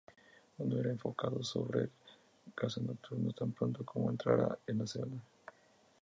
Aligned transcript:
Uno 0.57 0.79
era 0.79 0.89
enfocado 0.89 1.43
sobre 1.43 1.81
el 1.83 1.91
caza 2.55 2.81
nocturno 2.81 3.33
tan 3.33 3.51
pronto 3.51 3.85
como 3.85 4.09
entrara 4.09 4.57
en 4.65 4.79
la 4.79 4.87
celda. 4.87 5.21